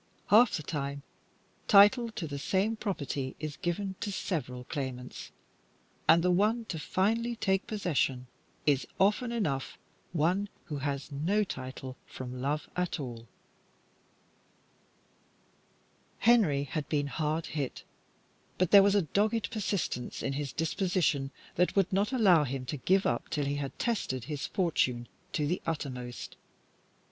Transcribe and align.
Half 0.29 0.55
the 0.57 0.63
time, 0.63 1.03
title 1.67 2.09
to 2.13 2.25
the 2.25 2.39
same 2.39 2.75
property 2.75 3.35
is 3.39 3.55
given 3.57 3.93
to 3.99 4.11
several 4.11 4.63
claimants, 4.63 5.31
and 6.09 6.23
the 6.23 6.31
one 6.31 6.65
to 6.69 6.79
finally 6.79 7.35
take 7.35 7.67
possession 7.67 8.25
is 8.65 8.87
often 8.99 9.31
enough 9.31 9.77
one 10.11 10.49
who 10.65 10.77
has 10.79 11.11
no 11.11 11.43
title 11.43 11.97
from 12.07 12.41
love 12.41 12.67
at 12.75 12.99
all. 12.99 13.27
Henry 16.17 16.63
had 16.63 16.89
been 16.89 17.05
hit 17.05 17.15
hard, 17.19 17.81
but 18.57 18.71
there 18.71 18.81
was 18.81 18.95
a 18.95 19.03
dogged 19.03 19.51
persistence 19.51 20.23
in 20.23 20.33
his 20.33 20.51
disposition 20.51 21.29
that 21.57 21.75
would 21.75 21.93
not 21.93 22.11
allow 22.11 22.43
him 22.43 22.65
to 22.65 22.77
give 22.77 23.05
up 23.05 23.29
till 23.29 23.45
he 23.45 23.57
had 23.57 23.77
tested 23.77 24.23
his 24.23 24.47
fortune 24.47 25.07
to 25.31 25.45
the 25.45 25.61
uttermost. 25.67 26.37